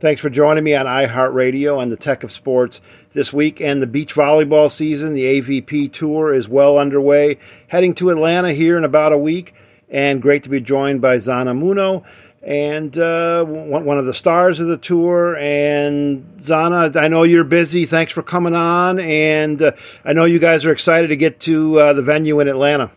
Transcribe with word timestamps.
Thanks 0.00 0.20
for 0.20 0.30
joining 0.30 0.62
me 0.62 0.76
on 0.76 0.86
iHeartRadio 0.86 1.78
on 1.78 1.90
the 1.90 1.96
Tech 1.96 2.22
of 2.22 2.30
Sports 2.32 2.80
this 3.14 3.32
week. 3.32 3.60
And 3.60 3.82
the 3.82 3.86
beach 3.86 4.14
volleyball 4.14 4.70
season, 4.70 5.12
the 5.12 5.40
AVP 5.40 5.92
Tour, 5.92 6.32
is 6.32 6.48
well 6.48 6.78
underway. 6.78 7.38
Heading 7.66 7.96
to 7.96 8.10
Atlanta 8.10 8.52
here 8.52 8.78
in 8.78 8.84
about 8.84 9.12
a 9.12 9.18
week. 9.18 9.54
And 9.90 10.22
great 10.22 10.44
to 10.44 10.48
be 10.48 10.60
joined 10.60 11.00
by 11.00 11.16
Zana 11.16 11.58
Muno 11.58 12.04
and 12.44 12.96
uh, 12.96 13.44
one 13.44 13.98
of 13.98 14.06
the 14.06 14.14
stars 14.14 14.60
of 14.60 14.68
the 14.68 14.76
tour. 14.76 15.36
And 15.36 16.24
Zana, 16.42 16.94
I 16.96 17.08
know 17.08 17.24
you're 17.24 17.42
busy. 17.42 17.84
Thanks 17.84 18.12
for 18.12 18.22
coming 18.22 18.54
on. 18.54 19.00
And 19.00 19.60
uh, 19.60 19.72
I 20.04 20.12
know 20.12 20.26
you 20.26 20.38
guys 20.38 20.64
are 20.64 20.70
excited 20.70 21.08
to 21.08 21.16
get 21.16 21.40
to 21.40 21.80
uh, 21.80 21.92
the 21.94 22.02
venue 22.02 22.38
in 22.38 22.46
Atlanta. 22.46 22.92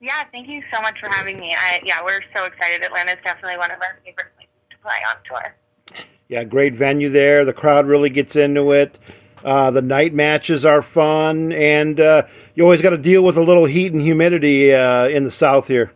Yeah, 0.00 0.24
thank 0.32 0.48
you 0.48 0.62
so 0.74 0.80
much 0.80 0.98
for 1.00 1.10
having 1.10 1.38
me. 1.38 1.54
I, 1.54 1.80
yeah, 1.84 2.02
we're 2.02 2.22
so 2.34 2.44
excited. 2.44 2.82
Atlanta 2.82 3.12
is 3.12 3.18
definitely 3.22 3.58
one 3.58 3.70
of 3.70 3.80
our 3.82 3.98
favorite 4.02 4.34
places 4.36 4.54
to 4.70 4.78
play 4.78 4.98
on 5.06 5.16
tour. 5.28 5.54
Yeah, 6.28 6.44
great 6.44 6.74
venue 6.74 7.08
there. 7.10 7.44
The 7.44 7.52
crowd 7.52 7.86
really 7.86 8.10
gets 8.10 8.36
into 8.36 8.72
it. 8.72 8.98
Uh, 9.44 9.70
the 9.70 9.82
night 9.82 10.12
matches 10.12 10.66
are 10.66 10.82
fun, 10.82 11.52
and 11.52 12.00
uh, 12.00 12.26
you 12.54 12.64
always 12.64 12.82
got 12.82 12.90
to 12.90 12.98
deal 12.98 13.22
with 13.22 13.36
a 13.36 13.42
little 13.42 13.64
heat 13.64 13.92
and 13.92 14.02
humidity 14.02 14.74
uh, 14.74 15.06
in 15.06 15.24
the 15.24 15.30
south 15.30 15.68
here. 15.68 15.92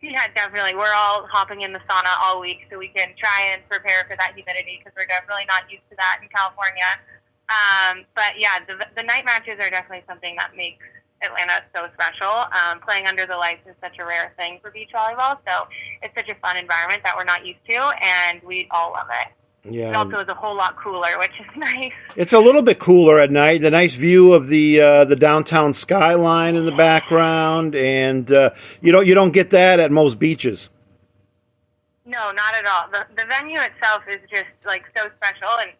Yeah, 0.00 0.32
definitely. 0.32 0.74
We're 0.74 0.94
all 0.94 1.26
hopping 1.26 1.60
in 1.60 1.72
the 1.72 1.80
sauna 1.80 2.16
all 2.22 2.40
week 2.40 2.68
so 2.70 2.78
we 2.78 2.88
can 2.88 3.12
try 3.18 3.52
and 3.52 3.60
prepare 3.68 4.06
for 4.08 4.16
that 4.16 4.32
humidity 4.34 4.78
because 4.78 4.96
we're 4.96 5.06
definitely 5.06 5.44
not 5.46 5.68
used 5.70 5.84
to 5.90 5.96
that 5.96 6.20
in 6.22 6.28
California. 6.28 6.88
Um, 7.50 8.06
but 8.14 8.38
yeah, 8.38 8.64
the, 8.64 8.86
the 8.94 9.02
night 9.02 9.24
matches 9.24 9.58
are 9.60 9.68
definitely 9.68 10.04
something 10.06 10.36
that 10.36 10.56
makes 10.56 10.86
Atlanta 11.22 11.64
is 11.64 11.68
so 11.72 11.86
special. 11.94 12.28
Um, 12.52 12.80
playing 12.80 13.06
under 13.06 13.26
the 13.26 13.36
lights 13.36 13.66
is 13.66 13.74
such 13.80 13.98
a 13.98 14.04
rare 14.04 14.32
thing 14.36 14.58
for 14.60 14.70
beach 14.70 14.90
volleyball, 14.94 15.38
so 15.44 15.68
it's 16.02 16.14
such 16.14 16.28
a 16.28 16.34
fun 16.40 16.56
environment 16.56 17.02
that 17.04 17.16
we're 17.16 17.24
not 17.24 17.46
used 17.46 17.64
to, 17.66 17.76
and 17.76 18.42
we 18.42 18.68
all 18.70 18.92
love 18.92 19.08
it. 19.10 19.32
Yeah. 19.68 19.88
It 19.88 19.94
also 19.94 20.20
is 20.20 20.28
a 20.28 20.34
whole 20.34 20.56
lot 20.56 20.76
cooler, 20.76 21.18
which 21.18 21.32
is 21.40 21.46
nice. 21.56 21.92
It's 22.16 22.32
a 22.32 22.38
little 22.38 22.62
bit 22.62 22.78
cooler 22.78 23.18
at 23.18 23.30
night. 23.30 23.62
The 23.62 23.70
nice 23.70 23.94
view 23.94 24.32
of 24.32 24.48
the 24.48 24.80
uh, 24.80 25.04
the 25.06 25.16
downtown 25.16 25.74
skyline 25.74 26.54
in 26.54 26.66
the 26.66 26.76
background, 26.76 27.74
and 27.74 28.30
uh, 28.30 28.50
you 28.80 28.92
know 28.92 29.00
you 29.00 29.14
don't 29.14 29.32
get 29.32 29.50
that 29.50 29.80
at 29.80 29.90
most 29.90 30.18
beaches. 30.18 30.68
No, 32.04 32.30
not 32.30 32.54
at 32.54 32.64
all. 32.66 32.88
The 32.92 33.06
the 33.16 33.26
venue 33.26 33.58
itself 33.60 34.02
is 34.08 34.20
just 34.30 34.50
like 34.64 34.84
so 34.94 35.10
special, 35.16 35.48
and 35.60 35.72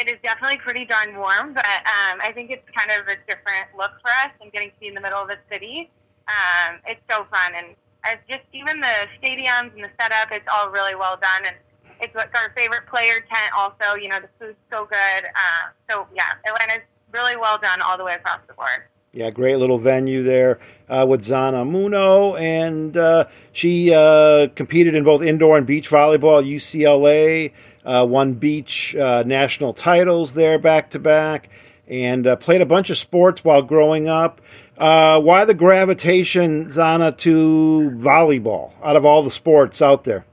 it 0.00 0.08
is 0.08 0.16
definitely 0.22 0.56
pretty 0.56 0.88
darn 0.88 1.12
warm, 1.16 1.52
but 1.52 1.84
um, 1.84 2.24
I 2.24 2.32
think 2.32 2.50
it's 2.50 2.64
kind 2.72 2.88
of 2.88 3.04
a 3.04 3.20
different 3.28 3.68
look 3.76 3.92
for 4.00 4.08
us 4.24 4.32
and 4.40 4.48
getting 4.50 4.72
to 4.72 4.78
be 4.80 4.88
in 4.88 4.94
the 4.96 5.04
middle 5.04 5.20
of 5.20 5.28
the 5.28 5.36
city. 5.52 5.92
Um, 6.24 6.80
it's 6.88 7.04
so 7.04 7.28
fun, 7.28 7.52
and 7.52 7.76
it's 8.08 8.24
just 8.24 8.48
even 8.56 8.80
the 8.80 9.04
stadiums 9.20 9.76
and 9.76 9.84
the 9.84 9.92
setup, 10.00 10.32
it's 10.32 10.48
all 10.48 10.72
really 10.72 10.96
well 10.96 11.20
done, 11.20 11.44
and 11.44 11.56
it's 12.00 12.14
what's 12.14 12.32
our 12.32 12.48
favorite 12.56 12.88
player 12.88 13.20
tent. 13.28 13.52
Also, 13.52 13.92
you 14.00 14.08
know, 14.08 14.24
the 14.24 14.32
food's 14.40 14.56
so 14.72 14.88
good. 14.88 15.22
Uh, 15.36 15.68
so 15.84 16.08
yeah, 16.16 16.40
Atlanta's 16.48 16.86
really 17.12 17.36
well 17.36 17.58
done 17.60 17.82
all 17.84 17.98
the 17.98 18.04
way 18.04 18.14
across 18.14 18.40
the 18.48 18.54
board. 18.54 18.88
Yeah, 19.12 19.28
great 19.28 19.56
little 19.56 19.78
venue 19.78 20.22
there 20.22 20.60
uh, 20.90 21.06
with 21.06 21.24
Zana 21.24 21.68
Muno, 21.68 22.34
and 22.34 22.96
uh, 22.96 23.26
she 23.52 23.94
uh, 23.94 24.48
competed 24.56 24.94
in 24.94 25.04
both 25.04 25.22
indoor 25.22 25.56
and 25.56 25.66
beach 25.66 25.88
volleyball 25.88 26.44
UCLA 26.44 27.52
uh, 27.84 28.04
won 28.06 28.34
beach 28.34 28.94
uh, 28.96 29.22
national 29.24 29.72
titles 29.72 30.32
there 30.32 30.58
back 30.58 30.90
to 30.90 30.98
back, 30.98 31.48
and 31.88 32.26
uh, 32.26 32.36
played 32.36 32.60
a 32.60 32.66
bunch 32.66 32.90
of 32.90 32.98
sports 32.98 33.44
while 33.44 33.62
growing 33.62 34.08
up. 34.08 34.40
Why 34.76 35.44
the 35.44 35.54
gravitation, 35.54 36.70
Zana, 36.70 37.16
to 37.18 37.92
volleyball 37.96 38.72
out 38.82 38.96
of 38.96 39.04
all 39.04 39.22
the 39.22 39.30
sports 39.30 39.80
out 39.80 40.04
there? 40.04 40.24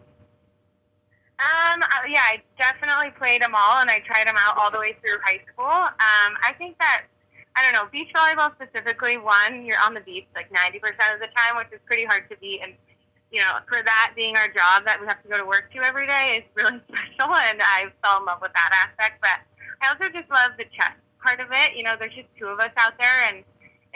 Um, 1.40 1.84
yeah, 2.10 2.22
I 2.22 2.42
definitely 2.58 3.12
played 3.18 3.42
them 3.42 3.54
all, 3.54 3.80
and 3.80 3.90
I 3.90 4.00
tried 4.00 4.26
them 4.26 4.36
out 4.40 4.58
all 4.58 4.72
the 4.72 4.80
way 4.80 4.96
through 5.02 5.20
high 5.24 5.42
school. 5.54 5.66
Um, 5.66 6.34
I 6.42 6.54
think 6.58 6.78
that 6.80 7.04
I 7.58 7.66
don't 7.66 7.74
know 7.74 7.90
beach 7.90 8.14
volleyball 8.14 8.54
specifically. 8.54 9.18
One, 9.18 9.66
you're 9.66 9.82
on 9.82 9.98
the 9.98 10.06
beach 10.06 10.30
like 10.38 10.54
90% 10.54 10.78
of 11.10 11.18
the 11.18 11.34
time, 11.34 11.58
which 11.58 11.74
is 11.74 11.82
pretty 11.90 12.06
hard 12.06 12.30
to 12.30 12.38
beat, 12.38 12.62
and 12.62 12.78
you 13.34 13.42
know, 13.42 13.58
for 13.68 13.82
that 13.82 14.14
being 14.16 14.38
our 14.38 14.48
job 14.48 14.86
that 14.86 15.02
we 15.02 15.10
have 15.10 15.20
to 15.26 15.28
go 15.28 15.42
to 15.42 15.44
work 15.44 15.74
to 15.74 15.82
every 15.82 16.06
day 16.06 16.40
is 16.40 16.46
really 16.54 16.78
special, 16.88 17.34
and 17.34 17.58
I 17.58 17.90
fell 18.06 18.22
in 18.22 18.30
love 18.30 18.46
with 18.46 18.54
that 18.54 18.70
aspect. 18.72 19.20
But 19.26 19.42
I 19.82 19.90
also 19.90 20.06
just 20.14 20.30
love 20.30 20.54
the 20.62 20.70
chess 20.70 20.94
part 21.18 21.42
of 21.42 21.50
it. 21.50 21.74
You 21.74 21.82
know, 21.82 21.98
there's 21.98 22.14
just 22.14 22.30
two 22.38 22.48
of 22.48 22.62
us 22.62 22.72
out 22.78 22.94
there, 23.02 23.26
and 23.26 23.42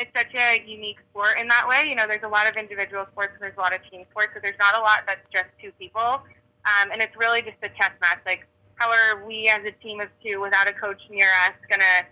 it's 0.01 0.11
such 0.11 0.33
a 0.33 0.66
unique 0.66 0.97
sport 1.13 1.38
in 1.38 1.45
that 1.53 1.69
way. 1.69 1.85
You 1.85 1.94
know, 1.94 2.09
there's 2.09 2.25
a 2.25 2.33
lot 2.33 2.50
of 2.50 2.57
individual 2.57 3.05
sports 3.13 3.38
and 3.38 3.45
there's 3.45 3.55
a 3.55 3.61
lot 3.61 3.77
of 3.77 3.85
team 3.88 4.09
sports, 4.09 4.33
so 4.33 4.41
there's 4.41 4.57
not 4.57 4.73
a 4.73 4.81
lot 4.81 5.05
that's 5.05 5.23
just 5.29 5.53
two 5.61 5.69
people. 5.77 6.25
Um, 6.66 6.89
and 6.89 7.01
it's 7.01 7.13
really 7.13 7.45
just 7.45 7.61
a 7.61 7.69
chess 7.77 7.94
match. 8.01 8.25
Like, 8.25 8.50
how 8.75 8.89
are 8.89 9.21
we 9.21 9.47
as 9.47 9.61
a 9.61 9.73
team 9.85 10.01
of 10.01 10.09
two 10.25 10.41
without 10.41 10.67
a 10.67 10.73
coach 10.73 11.01
near 11.09 11.29
us 11.45 11.53
gonna 11.69 12.09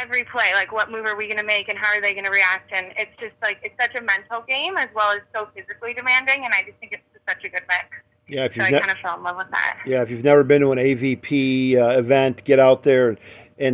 every 0.00 0.24
play, 0.24 0.52
like 0.54 0.72
what 0.72 0.90
move 0.90 1.04
are 1.04 1.16
we 1.16 1.26
going 1.26 1.38
to 1.38 1.44
make 1.46 1.68
and 1.68 1.78
how 1.78 1.88
are 1.88 2.00
they 2.00 2.12
going 2.12 2.24
to 2.24 2.30
react? 2.30 2.72
And 2.72 2.92
it's 2.96 3.14
just 3.20 3.34
like 3.42 3.58
it's 3.62 3.76
such 3.78 3.94
a 3.94 4.00
mental 4.00 4.42
game 4.46 4.76
as 4.76 4.88
well 4.94 5.12
as 5.12 5.22
so 5.34 5.48
physically 5.54 5.94
demanding, 5.94 6.44
and 6.44 6.54
I 6.54 6.64
just 6.64 6.78
think 6.78 6.92
it's 6.92 7.02
such 7.26 7.44
a 7.44 7.48
good 7.48 7.62
mix. 7.68 8.04
Yeah, 8.28 8.46
if 8.46 8.54
so 8.54 8.62
I 8.62 8.70
kind 8.72 8.90
of 8.90 8.98
fell 8.98 9.16
in 9.16 9.22
love 9.22 9.36
with 9.36 9.50
that. 9.50 9.78
Yeah, 9.86 10.02
if 10.02 10.10
you've 10.10 10.24
never 10.24 10.42
been 10.42 10.60
to 10.62 10.72
an 10.72 10.78
AVP 10.78 11.76
uh, 11.76 11.98
event, 11.98 12.44
get 12.44 12.58
out 12.58 12.82
there 12.82 13.10
and 13.10 13.18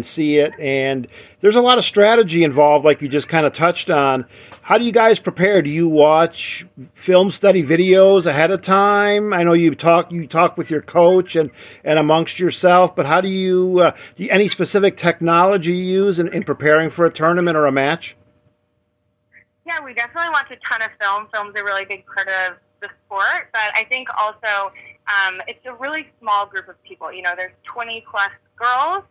see 0.05 0.39
it. 0.39 0.53
And 0.61 1.09
there's 1.41 1.57
a 1.57 1.61
lot 1.61 1.79
of 1.79 1.85
strategy 1.85 2.45
involved, 2.45 2.85
like 2.85 3.03
you 3.03 3.09
just 3.09 3.29
kind 3.29 3.47
of 3.47 3.53
touched 3.53 3.91
on. 3.91 4.27
How 4.63 4.79
do 4.79 4.85
you 4.85 4.93
guys 4.93 5.19
prepare? 5.19 5.61
Do 5.61 5.71
you 5.71 5.89
watch 5.89 6.65
film 6.95 7.31
study 7.31 7.65
videos 7.65 8.27
ahead 8.27 8.51
of 8.51 8.63
time? 8.63 9.33
I 9.33 9.43
know 9.43 9.53
you 9.53 9.75
talk 9.75 10.13
you 10.13 10.27
talk 10.27 10.57
with 10.57 10.71
your 10.71 10.83
coach 10.83 11.35
and, 11.35 11.51
and 11.85 11.99
amongst 11.99 12.39
yourself, 12.39 12.95
but 12.95 13.07
how 13.07 13.21
do 13.21 13.29
you, 13.29 13.81
uh, 13.81 13.91
do 14.17 14.25
you 14.25 14.31
any 14.31 14.49
specific 14.49 14.97
technology 14.97 15.73
you 15.73 16.05
use 16.05 16.19
in, 16.19 16.33
in 16.33 16.45
preparing 16.45 16.91
for 16.91 17.05
a 17.05 17.13
tournament 17.13 17.57
or 17.57 17.67
a 17.67 17.73
match? 17.73 18.17
Yeah, 19.67 19.83
we 19.85 19.95
definitely 19.95 20.31
watch 20.31 20.51
a 20.51 20.57
ton 20.69 20.83
of 20.83 20.91
film. 21.01 21.29
Film's 21.33 21.55
a 21.57 21.65
really 21.65 21.85
big 21.85 22.05
part 22.07 22.29
of 22.29 22.59
the 22.81 22.89
sport, 23.05 23.49
but 23.53 23.75
I 23.75 23.85
think 23.89 24.09
also 24.17 24.73
um, 25.09 25.41
it's 25.49 25.65
a 25.67 25.75
really 25.75 26.09
small 26.21 26.47
group 26.47 26.69
of 26.69 26.81
people. 26.83 27.13
You 27.13 27.23
know, 27.23 27.35
there's 27.37 27.53
20 27.65 28.05
plus 28.11 28.31
girls 28.57 29.05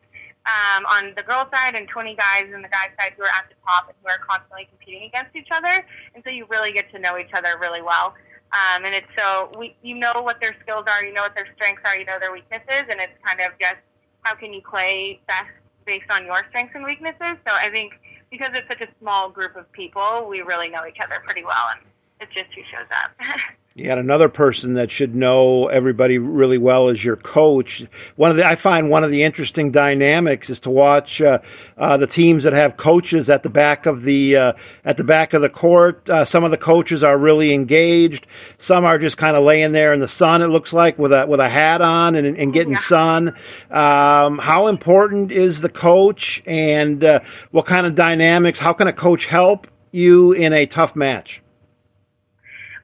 um, 0.46 0.86
on 0.90 1.14
the 1.16 1.24
girl 1.24 1.46
side 1.52 1.76
and 1.76 1.88
20 1.88 2.16
guys 2.16 2.50
on 2.54 2.62
the 2.62 2.72
guy 2.72 2.90
side 2.98 3.14
who 3.18 3.24
are 3.24 3.34
at 3.34 3.46
the 3.50 3.58
top 3.62 3.88
and 3.90 3.98
who 4.02 4.10
are 4.10 4.18
constantly 4.26 4.66
competing 4.70 5.06
against 5.06 5.36
each 5.36 5.50
other. 5.54 5.86
And 6.16 6.24
so 6.24 6.30
you 6.30 6.46
really 6.50 6.74
get 6.74 6.90
to 6.92 7.00
know 7.00 7.18
each 7.18 7.34
other 7.34 7.58
really 7.60 7.82
well. 7.82 8.14
Um, 8.52 8.84
and 8.84 8.94
it's 8.94 9.08
so 9.16 9.52
we, 9.58 9.76
you 9.82 9.96
know 9.96 10.22
what 10.22 10.42
their 10.42 10.56
skills 10.62 10.84
are, 10.88 11.06
you 11.06 11.14
know 11.14 11.24
what 11.24 11.36
their 11.36 11.48
strengths 11.56 11.84
are, 11.86 11.96
you 11.96 12.04
know 12.04 12.20
their 12.20 12.34
weaknesses, 12.34 12.84
and 12.90 13.00
it's 13.00 13.16
kind 13.24 13.40
of 13.40 13.56
just 13.60 13.80
how 14.24 14.36
can 14.36 14.52
you 14.52 14.62
play 14.62 15.22
best 15.26 15.56
based 15.86 16.12
on 16.12 16.26
your 16.26 16.44
strengths 16.50 16.76
and 16.76 16.84
weaknesses. 16.84 17.40
So 17.48 17.56
I 17.56 17.72
think 17.72 17.94
because 18.30 18.52
it's 18.54 18.68
such 18.68 18.82
a 18.82 18.92
small 19.00 19.30
group 19.30 19.56
of 19.56 19.72
people, 19.72 20.28
we 20.28 20.42
really 20.42 20.68
know 20.68 20.86
each 20.86 21.00
other 21.00 21.24
pretty 21.24 21.46
well, 21.46 21.72
and 21.72 21.88
it's 22.20 22.34
just 22.34 22.52
who 22.52 22.62
shows 22.68 22.92
up. 22.92 23.16
You 23.74 23.86
got 23.86 24.00
another 24.00 24.28
person 24.28 24.74
that 24.74 24.92
should 24.92 25.16
know 25.16 25.68
everybody 25.70 26.18
really 26.18 26.58
well 26.58 26.90
as 26.90 27.06
your 27.06 27.16
coach. 27.16 27.82
One 28.18 28.30
of 28.30 28.36
the 28.36 28.46
I 28.46 28.56
find 28.56 28.90
one 28.90 29.06
of 29.06 29.12
the 29.12 29.24
interesting 29.24 29.72
dynamics 29.72 30.50
is 30.50 30.60
to 30.62 30.70
watch 30.70 31.22
uh, 31.22 31.40
uh, 31.78 31.96
the 31.96 32.06
teams 32.06 32.44
that 32.44 32.52
have 32.52 32.76
coaches 32.76 33.30
at 33.30 33.44
the 33.44 33.50
back 33.50 33.86
of 33.86 34.02
the 34.02 34.36
uh, 34.36 34.54
at 34.84 34.98
the 34.98 35.06
back 35.06 35.34
of 35.34 35.42
the 35.42 35.48
court. 35.48 36.10
Uh, 36.10 36.26
some 36.26 36.44
of 36.44 36.52
the 36.52 36.58
coaches 36.58 37.02
are 37.02 37.18
really 37.18 37.54
engaged. 37.54 38.28
Some 38.58 38.84
are 38.84 38.98
just 38.98 39.18
kind 39.18 39.38
of 39.38 39.46
laying 39.46 39.72
there 39.72 39.94
in 39.94 40.02
the 40.02 40.08
sun. 40.08 40.42
It 40.42 40.48
looks 40.48 40.74
like 40.74 41.00
with 41.00 41.14
a 41.14 41.26
with 41.26 41.40
a 41.40 41.48
hat 41.48 41.80
on 41.80 42.16
and, 42.16 42.28
and 42.38 42.52
getting 42.52 42.74
yeah. 42.74 42.80
sun. 42.80 43.30
Um, 43.70 44.38
how 44.40 44.68
important 44.68 45.32
is 45.32 45.62
the 45.62 45.70
coach, 45.70 46.44
and 46.46 47.06
uh, 47.06 47.22
what 47.52 47.68
kind 47.68 47.88
of 47.88 47.96
dynamics? 47.96 48.60
How 48.60 48.74
can 48.74 48.88
a 48.90 48.94
coach 48.94 49.28
help 49.28 49.66
you 49.92 50.34
in 50.34 50.52
a 50.52 50.66
tough 50.66 50.94
match? 50.94 51.42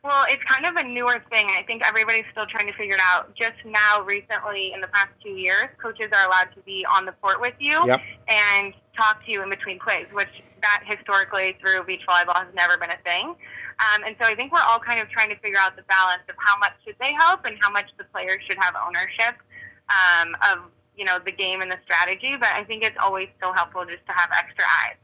Well, 0.08 0.24
it's 0.32 0.40
kind 0.48 0.64
of 0.64 0.80
a 0.80 0.88
newer 0.88 1.20
thing. 1.28 1.52
I 1.52 1.68
think 1.68 1.84
everybody's 1.84 2.24
still 2.32 2.48
trying 2.48 2.72
to 2.72 2.76
figure 2.80 2.96
it 2.96 3.04
out. 3.04 3.36
Just 3.36 3.60
now, 3.68 4.00
recently, 4.08 4.72
in 4.72 4.80
the 4.80 4.88
past 4.88 5.12
two 5.20 5.36
years, 5.36 5.68
coaches 5.84 6.16
are 6.16 6.24
allowed 6.24 6.56
to 6.56 6.64
be 6.64 6.88
on 6.88 7.04
the 7.04 7.12
court 7.20 7.44
with 7.44 7.60
you 7.60 7.76
yep. 7.84 8.00
and 8.32 8.72
talk 8.96 9.20
to 9.28 9.30
you 9.30 9.44
in 9.44 9.52
between 9.52 9.84
plays, 9.84 10.08
which 10.16 10.32
that 10.64 10.88
historically 10.88 11.60
through 11.60 11.84
beach 11.84 12.08
volleyball 12.08 12.40
has 12.40 12.48
never 12.56 12.80
been 12.80 12.96
a 12.96 13.02
thing. 13.04 13.36
Um, 13.84 14.08
and 14.08 14.16
so 14.16 14.24
I 14.24 14.32
think 14.32 14.56
we're 14.56 14.64
all 14.64 14.80
kind 14.80 15.04
of 15.04 15.12
trying 15.12 15.28
to 15.28 15.36
figure 15.44 15.60
out 15.60 15.76
the 15.76 15.84
balance 15.92 16.24
of 16.32 16.40
how 16.40 16.56
much 16.56 16.80
should 16.88 16.96
they 17.04 17.12
help 17.12 17.44
and 17.44 17.60
how 17.60 17.68
much 17.68 17.92
the 18.00 18.08
players 18.08 18.40
should 18.48 18.58
have 18.64 18.80
ownership 18.80 19.36
um, 19.92 20.40
of 20.40 20.72
you 20.96 21.04
know 21.04 21.20
the 21.20 21.36
game 21.36 21.60
and 21.60 21.68
the 21.68 21.84
strategy. 21.84 22.40
But 22.40 22.56
I 22.56 22.64
think 22.64 22.80
it's 22.80 22.96
always 22.96 23.28
still 23.36 23.52
helpful 23.52 23.84
just 23.84 24.08
to 24.08 24.16
have 24.16 24.32
extra 24.32 24.64
eyes 24.64 24.96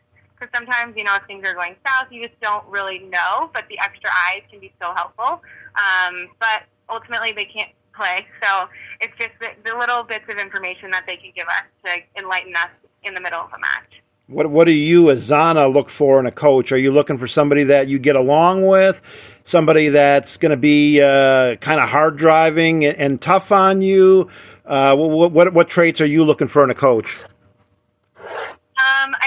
because 0.43 0.51
sometimes 0.57 0.95
you 0.97 1.03
know 1.03 1.15
if 1.15 1.23
things 1.25 1.43
are 1.45 1.53
going 1.53 1.75
south, 1.83 2.11
you 2.11 2.27
just 2.27 2.39
don't 2.41 2.65
really 2.67 2.99
know. 2.99 3.49
But 3.53 3.63
the 3.69 3.79
extra 3.79 4.09
eyes 4.09 4.43
can 4.49 4.59
be 4.59 4.73
so 4.81 4.93
helpful. 4.93 5.41
Um, 5.75 6.29
but 6.39 6.67
ultimately, 6.89 7.31
they 7.33 7.45
can't 7.45 7.71
play, 7.95 8.25
so 8.41 8.67
it's 8.99 9.13
just 9.17 9.33
the, 9.39 9.47
the 9.69 9.77
little 9.77 10.03
bits 10.03 10.25
of 10.29 10.37
information 10.37 10.91
that 10.91 11.03
they 11.05 11.15
can 11.15 11.31
give 11.35 11.47
us 11.47 11.63
to 11.85 12.19
enlighten 12.19 12.55
us 12.55 12.71
in 13.03 13.13
the 13.13 13.19
middle 13.19 13.39
of 13.39 13.51
a 13.53 13.59
match. 13.59 14.01
What 14.27 14.49
What 14.49 14.65
do 14.65 14.73
you, 14.73 15.09
as 15.11 15.29
Zana, 15.29 15.71
look 15.71 15.89
for 15.89 16.19
in 16.19 16.25
a 16.25 16.31
coach? 16.31 16.71
Are 16.71 16.77
you 16.77 16.91
looking 16.91 17.17
for 17.17 17.27
somebody 17.27 17.63
that 17.65 17.87
you 17.87 17.99
get 17.99 18.15
along 18.15 18.65
with, 18.65 19.01
somebody 19.45 19.89
that's 19.89 20.37
going 20.37 20.51
to 20.51 20.57
be 20.57 21.01
uh, 21.01 21.55
kind 21.57 21.79
of 21.79 21.89
hard 21.89 22.17
driving 22.17 22.85
and, 22.85 22.97
and, 22.97 23.21
tough 23.21 23.51
on 23.51 23.81
you? 23.81 24.29
Uh, 24.65 24.95
what, 24.95 25.31
what, 25.31 25.53
what 25.53 25.69
traits 25.69 25.99
are 25.99 26.05
you 26.05 26.23
looking 26.23 26.47
for 26.47 26.63
in 26.63 26.69
a 26.69 26.75
coach? 26.75 27.23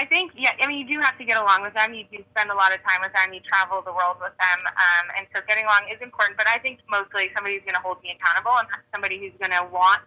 Think, 0.09 0.31
yeah, 0.35 0.55
I 0.59 0.67
mean, 0.67 0.79
you 0.79 0.87
do 0.87 1.03
have 1.03 1.17
to 1.17 1.25
get 1.25 1.37
along 1.37 1.61
with 1.63 1.73
them. 1.73 1.93
You 1.93 2.05
do 2.11 2.23
spend 2.31 2.49
a 2.49 2.55
lot 2.55 2.73
of 2.73 2.79
time 2.83 3.03
with 3.03 3.11
them. 3.11 3.33
You 3.33 3.41
travel 3.43 3.83
the 3.83 3.91
world 3.91 4.17
with 4.23 4.35
them. 4.39 4.59
Um, 4.65 5.05
and 5.19 5.27
so 5.35 5.43
getting 5.47 5.67
along 5.67 5.91
is 5.91 5.99
important. 6.01 6.37
But 6.39 6.47
I 6.47 6.59
think 6.59 6.79
mostly 6.89 7.29
somebody 7.35 7.59
who's 7.59 7.67
going 7.67 7.75
to 7.75 7.83
hold 7.83 7.99
me 8.01 8.15
accountable 8.15 8.55
and 8.55 8.67
somebody 8.91 9.19
who's 9.19 9.35
going 9.39 9.51
to 9.51 9.67
want, 9.67 10.01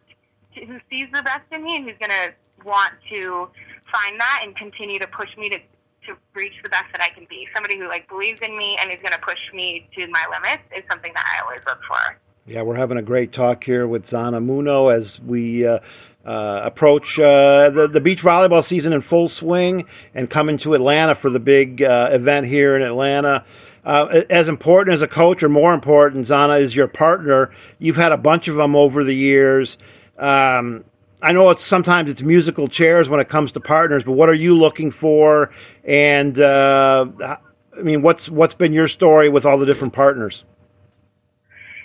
to, 0.56 0.64
who 0.64 0.80
sees 0.88 1.12
the 1.12 1.22
best 1.22 1.44
in 1.52 1.62
me 1.62 1.76
and 1.76 1.84
who's 1.84 2.00
going 2.00 2.14
to 2.14 2.32
want 2.64 2.96
to 3.12 3.48
find 3.92 4.20
that 4.20 4.40
and 4.42 4.56
continue 4.56 4.98
to 4.98 5.08
push 5.08 5.30
me 5.36 5.48
to 5.48 5.58
to 6.06 6.16
reach 6.34 6.54
the 6.62 6.68
best 6.68 6.86
that 6.92 7.00
I 7.00 7.10
can 7.10 7.26
be. 7.28 7.46
Somebody 7.52 7.78
who 7.78 7.88
like 7.88 8.08
believes 8.08 8.40
in 8.42 8.56
me 8.56 8.78
and 8.80 8.90
is 8.90 8.98
going 9.02 9.12
to 9.12 9.18
push 9.18 9.38
me 9.52 9.88
to 9.96 10.06
my 10.08 10.24
limits 10.32 10.62
is 10.76 10.82
something 10.88 11.12
that 11.14 11.24
I 11.26 11.44
always 11.44 11.60
look 11.66 11.78
for. 11.86 12.16
Yeah, 12.46 12.62
we're 12.62 12.76
having 12.76 12.96
a 12.96 13.02
great 13.02 13.32
talk 13.32 13.62
here 13.62 13.86
with 13.86 14.06
Zana 14.06 14.42
Muno 14.42 14.88
as 14.88 15.20
we 15.20 15.66
uh, 15.66 15.78
uh, 16.24 16.60
approach 16.64 17.18
uh, 17.18 17.70
the, 17.70 17.88
the 17.88 18.00
beach 18.00 18.22
volleyball 18.22 18.64
season 18.64 18.92
in 18.92 19.00
full 19.00 19.28
swing 19.28 19.86
and 20.14 20.28
coming 20.28 20.58
to 20.58 20.74
Atlanta 20.74 21.14
for 21.14 21.30
the 21.30 21.40
big 21.40 21.82
uh, 21.82 22.10
event 22.12 22.46
here 22.46 22.76
in 22.76 22.82
Atlanta. 22.82 23.44
Uh, 23.84 24.22
as 24.28 24.48
important 24.48 24.92
as 24.92 25.00
a 25.00 25.08
coach, 25.08 25.42
or 25.42 25.48
more 25.48 25.72
important, 25.72 26.26
Zana 26.26 26.60
is 26.60 26.76
your 26.76 26.86
partner. 26.86 27.50
You've 27.78 27.96
had 27.96 28.12
a 28.12 28.18
bunch 28.18 28.46
of 28.48 28.56
them 28.56 28.76
over 28.76 29.04
the 29.04 29.14
years. 29.14 29.78
Um, 30.18 30.84
I 31.22 31.32
know 31.32 31.48
it's 31.50 31.64
sometimes 31.64 32.10
it's 32.10 32.22
musical 32.22 32.68
chairs 32.68 33.08
when 33.08 33.20
it 33.20 33.28
comes 33.28 33.52
to 33.52 33.60
partners, 33.60 34.04
but 34.04 34.12
what 34.12 34.28
are 34.28 34.34
you 34.34 34.54
looking 34.54 34.90
for? 34.90 35.50
And 35.84 36.38
uh, 36.38 37.06
I 37.76 37.82
mean, 37.82 38.02
what's 38.02 38.28
what's 38.28 38.54
been 38.54 38.72
your 38.72 38.88
story 38.88 39.28
with 39.30 39.46
all 39.46 39.58
the 39.58 39.66
different 39.66 39.94
partners? 39.94 40.44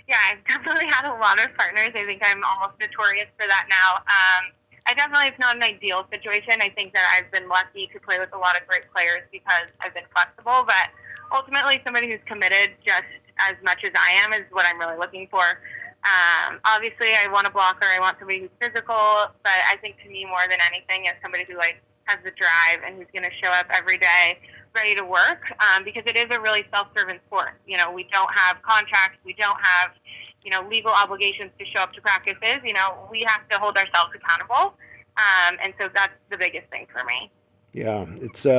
Yeah, 0.08 0.16
I've 0.32 0.46
definitely 0.46 0.88
had 0.88 1.05
lot 1.26 1.42
of 1.42 1.50
partners. 1.58 1.90
I 1.98 2.06
think 2.06 2.22
I'm 2.22 2.46
almost 2.46 2.78
notorious 2.78 3.26
for 3.34 3.50
that 3.50 3.66
now. 3.66 4.06
Um, 4.06 4.54
I 4.86 4.94
definitely 4.94 5.34
it's 5.34 5.42
not 5.42 5.58
an 5.58 5.66
ideal 5.66 6.06
situation. 6.14 6.62
I 6.62 6.70
think 6.70 6.94
that 6.94 7.10
I've 7.10 7.34
been 7.34 7.50
lucky 7.50 7.90
to 7.90 7.98
play 7.98 8.22
with 8.22 8.30
a 8.38 8.38
lot 8.38 8.54
of 8.54 8.70
great 8.70 8.86
players 8.94 9.26
because 9.34 9.66
I've 9.82 9.98
been 9.98 10.06
flexible, 10.14 10.62
but 10.70 10.94
ultimately 11.34 11.82
somebody 11.82 12.06
who's 12.06 12.22
committed 12.30 12.78
just 12.86 13.10
as 13.42 13.58
much 13.66 13.82
as 13.82 13.98
I 13.98 14.14
am 14.22 14.38
is 14.38 14.46
what 14.54 14.70
I'm 14.70 14.78
really 14.78 15.02
looking 15.02 15.26
for. 15.34 15.58
Um, 16.06 16.62
obviously, 16.70 17.18
I 17.18 17.26
want 17.34 17.50
a 17.50 17.54
blocker. 17.54 17.90
I 17.90 17.98
want 17.98 18.22
somebody 18.22 18.46
who's 18.46 18.54
physical, 18.62 19.34
but 19.42 19.60
I 19.66 19.82
think 19.82 19.98
to 20.06 20.08
me 20.08 20.30
more 20.30 20.46
than 20.46 20.62
anything 20.62 21.10
is 21.10 21.18
somebody 21.26 21.50
who 21.50 21.58
like 21.58 21.82
has 22.06 22.22
the 22.22 22.30
drive 22.38 22.86
and 22.86 23.02
who's 23.02 23.10
going 23.10 23.26
to 23.26 23.34
show 23.42 23.50
up 23.50 23.66
every 23.74 23.98
day 23.98 24.38
ready 24.78 24.94
to 24.94 25.02
work 25.02 25.42
um, 25.58 25.82
because 25.82 26.04
it 26.06 26.14
is 26.14 26.30
a 26.30 26.38
really 26.38 26.68
self-serving 26.70 27.18
sport. 27.26 27.58
You 27.66 27.82
know, 27.82 27.90
we 27.90 28.06
don't 28.14 28.30
have 28.30 28.62
contracts, 28.62 29.18
we 29.26 29.34
don't 29.34 29.58
have 29.58 29.98
you 30.46 30.52
know 30.52 30.62
legal 30.70 30.92
obligations 30.92 31.52
to 31.60 31.66
show 31.66 31.80
up 31.80 31.92
to 31.94 32.02
practices. 32.02 32.62
You 32.64 32.74
know, 32.74 33.10
we 33.12 33.26
have 33.28 33.50
to 33.50 33.58
hold 33.58 33.76
ourselves 33.76 34.14
accountable, 34.16 34.78
um, 35.18 35.58
and 35.62 35.74
so 35.78 35.90
that's 35.94 36.14
the 36.30 36.38
biggest 36.38 36.70
thing 36.70 36.86
for 36.94 37.04
me. 37.04 37.32
Yeah, 37.76 38.06
it's. 38.22 38.46
Uh, 38.46 38.52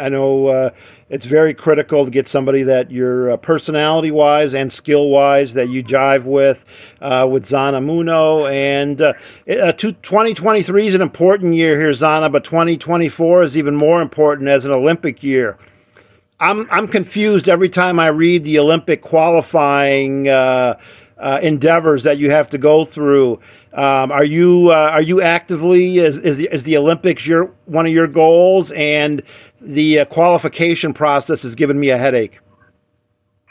I, 0.00 0.06
I, 0.06 0.08
know 0.08 0.48
uh, 0.48 0.70
it's 1.08 1.24
very 1.24 1.54
critical 1.54 2.04
to 2.04 2.10
get 2.10 2.26
somebody 2.26 2.64
that 2.64 2.90
you're 2.90 3.30
uh, 3.30 3.36
personality 3.36 4.10
wise 4.10 4.54
and 4.54 4.72
skill 4.72 5.08
wise 5.08 5.54
that 5.54 5.68
you 5.68 5.84
jive 5.84 6.24
with, 6.24 6.64
uh, 7.00 7.28
with 7.30 7.44
Zana 7.44 7.80
Muno. 7.80 8.46
And 8.46 9.00
uh, 9.00 9.12
2023 9.46 10.88
is 10.88 10.96
an 10.96 11.00
important 11.00 11.54
year 11.54 11.78
here, 11.78 11.90
Zana, 11.90 12.32
but 12.32 12.42
2024 12.42 13.44
is 13.44 13.56
even 13.56 13.76
more 13.76 14.02
important 14.02 14.48
as 14.48 14.64
an 14.64 14.72
Olympic 14.72 15.22
year. 15.22 15.56
I'm 16.40 16.68
I'm 16.68 16.88
confused 16.88 17.48
every 17.48 17.68
time 17.68 18.00
I 18.00 18.08
read 18.08 18.42
the 18.42 18.58
Olympic 18.58 19.00
qualifying 19.00 20.28
uh, 21.18 21.40
endeavors 21.42 22.02
that 22.02 22.18
you 22.18 22.30
have 22.30 22.48
to 22.50 22.58
go 22.58 22.84
through. 22.84 23.40
Um, 23.72 24.10
are 24.10 24.24
you 24.24 24.70
uh, 24.70 24.90
are 24.92 25.02
you 25.02 25.20
actively 25.20 25.98
is 25.98 26.18
is 26.18 26.38
the, 26.38 26.48
is 26.52 26.62
the, 26.62 26.76
Olympics 26.76 27.26
your 27.26 27.52
one 27.66 27.86
of 27.86 27.92
your 27.92 28.06
goals 28.06 28.72
and 28.72 29.22
the 29.60 30.00
uh, 30.00 30.04
qualification 30.06 30.94
process 30.94 31.42
has 31.42 31.54
given 31.54 31.78
me 31.78 31.90
a 31.90 31.98
headache? 31.98 32.38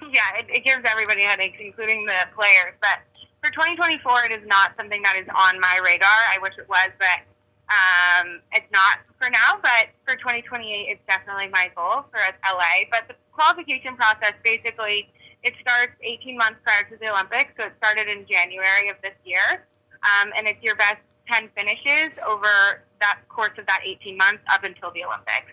Yeah, 0.01 0.21
it, 0.39 0.45
it 0.49 0.63
gives 0.63 0.83
everybody 0.89 1.21
headaches, 1.23 1.57
including 1.59 2.05
the 2.05 2.25
players. 2.35 2.73
But 2.79 3.03
for 3.41 3.51
2024, 3.51 4.25
it 4.25 4.31
is 4.31 4.47
not 4.47 4.71
something 4.77 5.01
that 5.03 5.15
is 5.17 5.27
on 5.35 5.59
my 5.59 5.77
radar. 5.83 6.07
I 6.33 6.39
wish 6.41 6.53
it 6.57 6.69
was, 6.69 6.89
but 6.97 7.21
um, 7.69 8.41
it's 8.53 8.69
not 8.71 9.05
for 9.19 9.29
now. 9.29 9.59
But 9.61 9.93
for 10.05 10.15
2028, 10.15 10.89
it's 10.89 11.01
definitely 11.05 11.49
my 11.49 11.69
goal 11.75 12.05
for 12.09 12.17
us 12.21 12.33
LA. 12.41 12.89
But 12.89 13.07
the 13.07 13.15
qualification 13.33 13.95
process 13.95 14.33
basically 14.43 15.09
it 15.45 15.53
starts 15.61 15.93
18 16.01 16.35
months 16.35 16.59
prior 16.65 16.89
to 16.89 16.97
the 16.97 17.13
Olympics, 17.13 17.53
so 17.55 17.69
it 17.69 17.73
started 17.77 18.09
in 18.09 18.25
January 18.25 18.89
of 18.89 18.97
this 19.05 19.15
year 19.23 19.63
um, 20.05 20.31
and 20.37 20.47
it's 20.47 20.61
your 20.61 20.75
best 20.75 21.01
10 21.27 21.49
finishes 21.57 22.13
over 22.21 22.85
that 23.01 23.19
course 23.29 23.53
of 23.57 23.65
that 23.65 23.81
18 23.83 24.17
months 24.17 24.43
up 24.51 24.63
until 24.63 24.91
the 24.93 25.03
Olympics. 25.03 25.51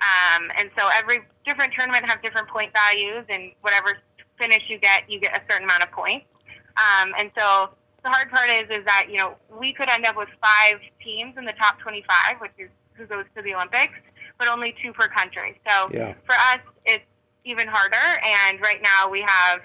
Um, 0.00 0.50
and 0.58 0.70
so 0.74 0.88
every 0.88 1.22
different 1.44 1.74
tournament 1.74 2.04
has 2.06 2.18
different 2.22 2.48
point 2.48 2.72
values, 2.72 3.24
and 3.28 3.52
whatever 3.60 3.98
finish 4.38 4.62
you 4.68 4.78
get, 4.78 5.06
you 5.06 5.20
get 5.20 5.36
a 5.36 5.42
certain 5.46 5.64
amount 5.64 5.84
of 5.84 5.92
points. 5.92 6.26
Um, 6.74 7.12
and 7.14 7.30
so 7.36 7.70
the 8.02 8.10
hard 8.10 8.30
part 8.30 8.50
is 8.50 8.66
is 8.66 8.84
that 8.84 9.06
you 9.08 9.18
know 9.18 9.36
we 9.46 9.72
could 9.72 9.88
end 9.88 10.04
up 10.04 10.16
with 10.16 10.28
five 10.40 10.80
teams 11.04 11.36
in 11.38 11.44
the 11.44 11.54
top 11.54 11.78
25, 11.78 12.40
which 12.40 12.56
is 12.58 12.70
who 12.94 13.06
goes 13.06 13.24
to 13.36 13.42
the 13.42 13.54
Olympics, 13.54 13.94
but 14.38 14.48
only 14.48 14.74
two 14.82 14.92
per 14.92 15.06
country. 15.06 15.60
So 15.62 15.94
yeah. 15.94 16.14
for 16.26 16.34
us, 16.34 16.60
it's 16.84 17.04
even 17.44 17.66
harder. 17.68 18.20
And 18.22 18.60
right 18.60 18.80
now 18.82 19.10
we 19.10 19.22
have 19.22 19.60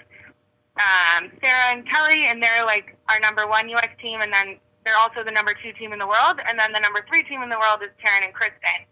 um, 0.78 1.30
Sarah 1.40 1.74
and 1.74 1.88
Kelly, 1.88 2.26
and 2.28 2.42
they're 2.42 2.64
like 2.64 2.96
our 3.08 3.18
number 3.20 3.46
one 3.46 3.68
US 3.70 3.90
team, 4.00 4.20
and 4.20 4.32
then 4.32 4.58
they're 4.84 4.98
also 4.98 5.24
the 5.24 5.30
number 5.30 5.54
two 5.54 5.72
team 5.74 5.92
in 5.92 5.98
the 5.98 6.06
world, 6.06 6.40
and 6.46 6.58
then 6.58 6.72
the 6.72 6.80
number 6.80 7.04
three 7.08 7.22
team 7.24 7.42
in 7.42 7.48
the 7.48 7.58
world 7.58 7.82
is 7.82 7.90
Taryn 8.00 8.24
and 8.24 8.34
Kristen. 8.34 8.86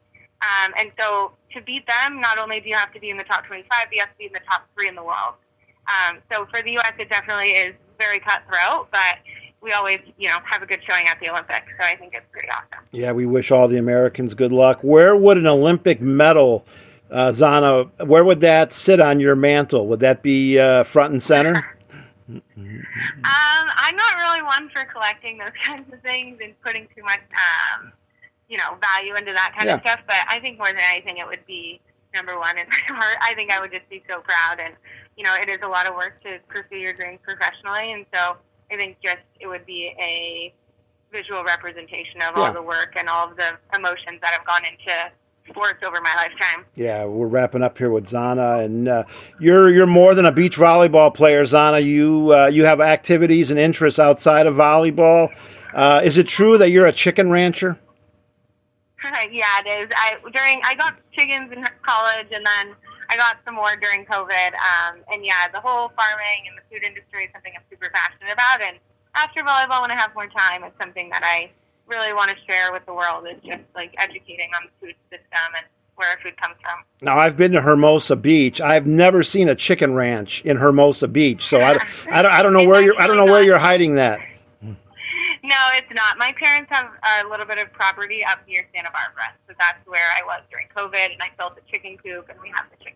Um, 0.44 0.74
and 0.78 0.92
so 0.98 1.32
to 1.54 1.62
beat 1.62 1.86
them, 1.86 2.20
not 2.20 2.38
only 2.38 2.60
do 2.60 2.68
you 2.68 2.76
have 2.76 2.92
to 2.92 3.00
be 3.00 3.08
in 3.08 3.16
the 3.16 3.24
top 3.24 3.46
25, 3.46 3.88
you 3.92 4.00
have 4.00 4.10
to 4.10 4.18
be 4.18 4.26
in 4.26 4.32
the 4.32 4.44
top 4.46 4.68
three 4.74 4.88
in 4.88 4.94
the 4.94 5.02
world. 5.02 5.40
Um, 5.88 6.18
so 6.30 6.46
for 6.50 6.62
the 6.62 6.72
U.S., 6.72 6.92
it 6.98 7.08
definitely 7.08 7.52
is 7.52 7.74
very 7.96 8.20
cutthroat, 8.20 8.88
but 8.90 9.22
we 9.62 9.72
always, 9.72 10.00
you 10.18 10.28
know, 10.28 10.38
have 10.44 10.62
a 10.62 10.66
good 10.66 10.80
showing 10.86 11.06
at 11.08 11.18
the 11.20 11.30
Olympics. 11.30 11.66
So 11.78 11.84
I 11.84 11.96
think 11.96 12.12
it's 12.14 12.26
pretty 12.30 12.48
awesome. 12.48 12.84
Yeah, 12.92 13.12
we 13.12 13.24
wish 13.26 13.50
all 13.50 13.68
the 13.68 13.78
Americans 13.78 14.34
good 14.34 14.52
luck. 14.52 14.80
Where 14.82 15.16
would 15.16 15.38
an 15.38 15.46
Olympic 15.46 16.00
medal, 16.00 16.66
uh, 17.10 17.32
Zana, 17.32 17.88
where 18.06 18.24
would 18.24 18.40
that 18.40 18.74
sit 18.74 19.00
on 19.00 19.20
your 19.20 19.36
mantle? 19.36 19.86
Would 19.88 20.00
that 20.00 20.22
be 20.22 20.58
uh, 20.58 20.84
front 20.84 21.12
and 21.12 21.22
center? 21.22 21.64
Um, 22.28 23.66
I'm 23.78 23.94
not 23.94 24.16
really 24.18 24.42
one 24.42 24.68
for 24.70 24.84
collecting 24.84 25.38
those 25.38 25.54
kinds 25.66 25.86
of 25.92 26.02
things 26.02 26.38
and 26.42 26.58
putting 26.60 26.88
too 26.94 27.02
much, 27.02 27.22
um, 27.30 27.92
you 28.48 28.58
know, 28.58 28.74
value 28.82 29.14
into 29.14 29.32
that 29.32 29.54
kind 29.54 29.68
yeah. 29.68 29.76
of 29.76 29.80
stuff. 29.82 30.00
But 30.06 30.26
I 30.28 30.40
think 30.40 30.58
more 30.58 30.68
than 30.74 30.82
anything, 30.82 31.18
it 31.18 31.26
would 31.26 31.46
be 31.46 31.80
number 32.14 32.38
one 32.38 32.58
in 32.58 32.66
my 32.72 32.82
heart. 32.94 33.18
I 33.22 33.34
think 33.34 33.50
I 33.50 33.60
would 33.60 33.70
just 33.70 33.88
be 33.88 34.02
so 34.08 34.20
proud, 34.20 34.58
and 34.58 34.74
you 35.16 35.22
know, 35.22 35.34
it 35.34 35.48
is 35.48 35.60
a 35.62 35.68
lot 35.68 35.86
of 35.86 35.94
work 35.94 36.22
to 36.22 36.38
pursue 36.48 36.82
your 36.82 36.94
dreams 36.94 37.20
professionally, 37.22 37.92
and 37.92 38.06
so 38.12 38.36
I 38.70 38.76
think 38.76 38.98
just 39.02 39.22
it 39.38 39.46
would 39.46 39.66
be 39.66 39.94
a 39.94 40.52
visual 41.12 41.44
representation 41.44 42.20
of 42.26 42.34
yeah. 42.34 42.42
all 42.42 42.52
the 42.52 42.62
work 42.62 42.98
and 42.98 43.08
all 43.08 43.30
of 43.30 43.36
the 43.36 43.54
emotions 43.72 44.18
that 44.20 44.34
have 44.34 44.44
gone 44.44 44.62
into 44.66 45.14
sports 45.48 45.82
over 45.86 46.00
my 46.00 46.14
lifetime. 46.14 46.64
Yeah, 46.74 47.04
we're 47.04 47.26
wrapping 47.26 47.62
up 47.62 47.78
here 47.78 47.90
with 47.90 48.06
Zana, 48.06 48.64
and 48.64 48.88
uh, 48.88 49.04
you're 49.40 49.72
you're 49.72 49.86
more 49.86 50.14
than 50.14 50.26
a 50.26 50.32
beach 50.32 50.56
volleyball 50.56 51.14
player, 51.14 51.42
Zana. 51.42 51.84
You 51.84 52.32
uh, 52.32 52.46
you 52.46 52.64
have 52.64 52.80
activities 52.80 53.50
and 53.50 53.58
interests 53.58 53.98
outside 53.98 54.46
of 54.46 54.54
volleyball. 54.54 55.28
Uh, 55.74 56.00
is 56.04 56.16
it 56.16 56.26
true 56.26 56.58
that 56.58 56.70
you're 56.70 56.86
a 56.86 56.92
chicken 56.92 57.30
rancher? 57.30 57.78
yeah, 59.30 59.60
it 59.64 59.68
is. 59.84 59.90
I 59.96 60.16
during 60.30 60.60
I 60.64 60.74
got 60.74 60.94
chickens 61.12 61.52
in 61.52 61.64
college, 61.82 62.28
and 62.32 62.44
then 62.44 62.74
I 63.08 63.16
got 63.16 63.36
some 63.44 63.54
more 63.54 63.76
during 63.76 64.04
COVID. 64.04 64.52
Um, 64.54 65.02
and 65.08 65.24
yeah, 65.24 65.48
the 65.52 65.60
whole 65.60 65.90
farming 65.94 66.48
and 66.48 66.56
the 66.56 66.64
food 66.70 66.82
industry 66.82 67.24
is 67.26 67.30
something 67.32 67.52
I'm 67.54 67.62
super 67.70 67.90
passionate 67.92 68.32
about. 68.32 68.60
And 68.60 68.78
after 69.14 69.42
volleyball, 69.42 69.82
when 69.82 69.90
I 69.90 69.96
have 69.96 70.14
more 70.14 70.26
time, 70.26 70.64
it's 70.64 70.76
something 70.78 71.08
that 71.10 71.22
I 71.22 71.50
really 71.86 72.12
want 72.12 72.30
to 72.30 72.44
share 72.46 72.72
with 72.72 72.84
the 72.86 72.94
world 72.94 73.26
is 73.26 73.40
just 73.44 73.62
like 73.74 73.94
educating 73.98 74.50
on 74.56 74.68
the 74.68 74.86
food 74.86 74.96
system 75.10 75.54
and 75.56 75.66
where 75.96 76.10
our 76.10 76.18
food 76.22 76.36
comes 76.36 76.56
from. 76.60 76.84
Now, 77.00 77.18
I've 77.18 77.36
been 77.36 77.52
to 77.52 77.60
Hermosa 77.60 78.16
Beach. 78.16 78.60
I've 78.60 78.86
never 78.86 79.22
seen 79.22 79.48
a 79.48 79.54
chicken 79.54 79.94
ranch 79.94 80.42
in 80.44 80.56
Hermosa 80.56 81.08
Beach, 81.08 81.44
so 81.44 81.60
I, 81.60 81.78
I, 82.10 82.22
don't, 82.22 82.32
I 82.32 82.42
don't 82.42 82.52
know 82.52 82.64
where 82.64 82.82
you're 82.82 83.00
I 83.00 83.06
don't 83.06 83.16
know 83.16 83.24
where 83.24 83.42
you're 83.42 83.58
hiding 83.58 83.94
that. 83.96 84.20
No, 85.46 85.54
it's 85.78 85.94
not. 85.94 86.18
My 86.18 86.32
parents 86.32 86.68
have 86.74 86.90
a 86.90 87.28
little 87.30 87.46
bit 87.46 87.58
of 87.58 87.72
property 87.72 88.24
up 88.26 88.42
near 88.48 88.66
Santa 88.74 88.90
Barbara, 88.90 89.30
so 89.46 89.54
that's 89.56 89.78
where 89.86 90.10
I 90.10 90.26
was 90.26 90.42
during 90.50 90.66
COVID, 90.74 91.12
and 91.14 91.22
I 91.22 91.30
built 91.38 91.54
a 91.54 91.70
chicken 91.70 91.96
coop, 92.02 92.26
and 92.28 92.40
we 92.42 92.50
have 92.50 92.66
the 92.66 92.76
chickens 92.82 92.95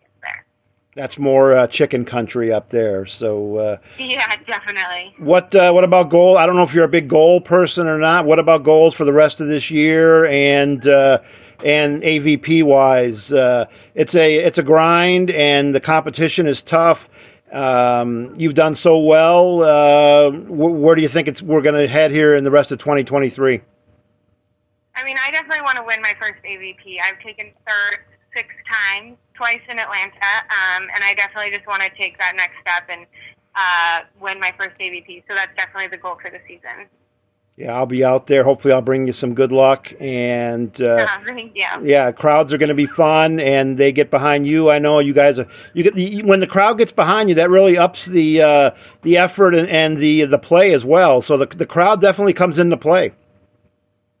That's 0.95 1.17
more 1.17 1.53
uh, 1.53 1.67
chicken 1.67 2.03
country 2.03 2.51
up 2.51 2.69
there. 2.69 3.05
So 3.05 3.57
uh, 3.57 3.77
yeah, 3.97 4.35
definitely. 4.45 5.15
What 5.19 5.55
uh, 5.55 5.71
what 5.71 5.85
about 5.85 6.09
goal? 6.09 6.37
I 6.37 6.45
don't 6.45 6.55
know 6.57 6.63
if 6.63 6.73
you're 6.73 6.83
a 6.83 6.89
big 6.89 7.07
goal 7.07 7.39
person 7.39 7.87
or 7.87 7.97
not. 7.97 8.25
What 8.25 8.39
about 8.39 8.63
goals 8.63 8.93
for 8.93 9.05
the 9.05 9.13
rest 9.13 9.39
of 9.39 9.47
this 9.47 9.71
year 9.71 10.25
and 10.25 10.85
uh, 10.85 11.19
and 11.63 12.01
AVP 12.03 12.63
wise? 12.63 13.31
Uh, 13.31 13.67
it's 13.95 14.15
a 14.15 14.35
it's 14.35 14.57
a 14.57 14.63
grind 14.63 15.31
and 15.31 15.73
the 15.73 15.79
competition 15.79 16.45
is 16.45 16.61
tough. 16.61 17.07
Um, 17.53 18.33
you've 18.37 18.53
done 18.55 18.75
so 18.75 18.99
well. 18.99 19.63
Uh, 19.63 20.29
wh- 20.31 20.81
where 20.81 20.95
do 20.95 21.01
you 21.01 21.09
think 21.09 21.29
it's 21.29 21.41
we're 21.41 21.61
going 21.61 21.75
to 21.75 21.87
head 21.87 22.11
here 22.11 22.35
in 22.35 22.43
the 22.43 22.51
rest 22.51 22.71
of 22.73 22.79
2023? 22.79 23.61
I 24.95 25.03
mean, 25.05 25.17
I 25.25 25.31
definitely 25.31 25.61
want 25.61 25.77
to 25.77 25.83
win 25.83 26.01
my 26.01 26.13
first 26.19 26.41
AVP. 26.43 26.97
I've 27.01 27.21
taken 27.23 27.51
third 27.65 27.99
six 28.33 28.47
times, 28.67 29.17
twice 29.41 29.61
in 29.67 29.79
Atlanta, 29.79 30.31
um, 30.53 30.87
and 30.93 31.03
I 31.03 31.15
definitely 31.15 31.49
just 31.49 31.65
want 31.65 31.81
to 31.81 31.89
take 31.97 32.15
that 32.19 32.35
next 32.35 32.61
step 32.61 32.85
and 32.89 33.07
uh, 33.55 34.05
win 34.21 34.39
my 34.39 34.53
first 34.55 34.77
AVP. 34.79 35.23
So 35.27 35.33
that's 35.33 35.49
definitely 35.55 35.87
the 35.87 35.97
goal 35.97 36.15
for 36.21 36.29
the 36.29 36.37
season. 36.47 36.85
Yeah, 37.57 37.73
I'll 37.73 37.87
be 37.87 38.03
out 38.05 38.27
there. 38.27 38.43
Hopefully, 38.43 38.71
I'll 38.71 38.83
bring 38.83 39.07
you 39.07 39.13
some 39.13 39.33
good 39.33 39.51
luck. 39.51 39.91
And 39.99 40.79
uh, 40.79 41.07
thank 41.25 41.55
you. 41.55 41.65
Yeah, 41.81 42.11
crowds 42.11 42.53
are 42.53 42.59
going 42.59 42.69
to 42.69 42.75
be 42.75 42.85
fun, 42.85 43.39
and 43.39 43.79
they 43.79 43.91
get 43.91 44.11
behind 44.11 44.45
you. 44.45 44.69
I 44.69 44.77
know 44.77 44.99
you 44.99 45.13
guys 45.13 45.39
are. 45.39 45.47
You 45.73 45.83
get 45.83 45.95
the, 45.95 46.21
when 46.21 46.39
the 46.39 46.47
crowd 46.47 46.77
gets 46.77 46.91
behind 46.91 47.27
you, 47.29 47.35
that 47.35 47.49
really 47.49 47.79
ups 47.79 48.05
the 48.05 48.43
uh, 48.43 48.71
the 49.01 49.17
effort 49.17 49.55
and, 49.55 49.67
and 49.69 49.97
the 49.97 50.25
the 50.25 50.37
play 50.39 50.71
as 50.71 50.85
well. 50.85 51.19
So 51.19 51.35
the 51.37 51.47
the 51.47 51.65
crowd 51.65 51.99
definitely 51.99 52.33
comes 52.33 52.59
into 52.59 52.77
play. 52.77 53.11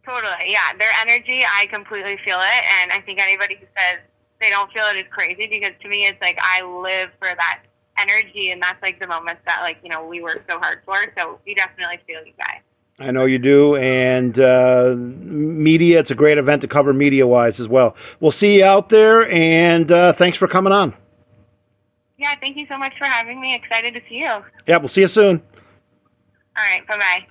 Totally, 0.03 0.49
yeah. 0.49 0.75
Their 0.79 0.91
energy, 0.99 1.43
I 1.45 1.67
completely 1.67 2.17
feel 2.25 2.39
it, 2.41 2.63
and 2.81 2.91
I 2.91 3.01
think 3.01 3.19
anybody 3.19 3.55
who 3.55 3.67
says 3.77 4.01
they 4.41 4.49
don't 4.49 4.71
feel 4.73 4.83
it 4.93 4.97
is 4.97 5.05
crazy 5.09 5.47
because 5.47 5.71
to 5.81 5.87
me, 5.87 6.05
it's 6.07 6.19
like 6.19 6.37
I 6.41 6.63
live 6.63 7.11
for 7.19 7.29
that 7.33 7.61
energy, 7.97 8.51
and 8.51 8.61
that's 8.61 8.81
like 8.81 8.99
the 8.99 9.07
moments 9.07 9.41
that 9.45 9.61
like 9.61 9.77
you 9.83 9.89
know 9.89 10.05
we 10.05 10.21
work 10.21 10.43
so 10.49 10.59
hard 10.59 10.79
for. 10.83 10.97
So 11.15 11.39
we 11.45 11.53
definitely 11.53 11.99
feel 12.05 12.25
you 12.25 12.33
guys. 12.37 12.61
I 12.99 13.11
know 13.11 13.25
you 13.25 13.39
do, 13.39 13.77
and 13.77 14.37
uh, 14.39 14.95
media. 14.97 15.99
It's 15.99 16.11
a 16.11 16.15
great 16.15 16.37
event 16.37 16.61
to 16.63 16.67
cover 16.67 16.91
media 16.93 17.25
wise 17.25 17.59
as 17.59 17.67
well. 17.67 17.95
We'll 18.19 18.31
see 18.31 18.57
you 18.59 18.65
out 18.65 18.89
there, 18.89 19.31
and 19.31 19.91
uh, 19.91 20.13
thanks 20.13 20.37
for 20.37 20.47
coming 20.47 20.73
on. 20.73 20.93
Yeah, 22.17 22.35
thank 22.39 22.57
you 22.57 22.67
so 22.67 22.77
much 22.77 22.93
for 22.97 23.05
having 23.05 23.41
me. 23.41 23.55
Excited 23.55 23.93
to 23.95 24.01
see 24.07 24.15
you. 24.15 24.43
Yeah, 24.67 24.77
we'll 24.77 24.87
see 24.87 25.01
you 25.01 25.07
soon. 25.07 25.41
All 26.57 26.63
right, 26.63 26.85
bye 26.87 26.97
bye. 26.97 27.27